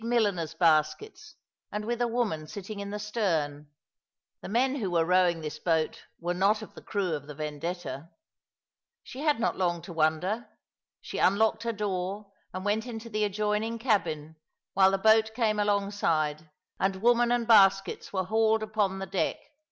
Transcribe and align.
^^ 0.01 0.03
315 0.03 0.09
milliner's 0.33 0.53
baskets, 0.55 1.35
and 1.71 1.85
with 1.85 2.01
a 2.01 2.07
woman 2.07 2.47
sitting 2.47 2.79
in 2.79 2.89
tlio 2.89 2.99
stem. 2.99 3.69
The 4.41 4.49
men 4.49 4.77
who 4.77 4.89
woro 4.89 5.05
rowing 5.05 5.41
this 5.41 5.59
boat 5.59 6.05
were 6.19 6.33
not 6.33 6.63
of 6.63 6.73
the 6.73 6.81
crew 6.81 7.13
of 7.13 7.27
the 7.27 7.35
Vendetta. 7.35 8.09
She 9.03 9.19
had 9.19 9.39
not 9.39 9.57
long 9.59 9.79
to 9.83 9.93
wonder. 9.93 10.47
She 11.01 11.19
"unlocked 11.19 11.61
her 11.61 11.71
door, 11.71 12.31
and 12.51 12.65
went 12.65 12.87
into 12.87 13.11
the 13.11 13.23
adjoining 13.25 13.77
cabin, 13.77 14.37
while 14.73 14.89
the 14.89 14.97
boat 14.97 15.35
came 15.35 15.59
alongside, 15.59 16.49
and 16.79 16.95
woman 17.03 17.31
and 17.31 17.45
baskets 17.47 18.11
were 18.11 18.23
hauled 18.25 18.63
upon 18.63 18.97
the 18.97 19.05
deck. 19.05 19.37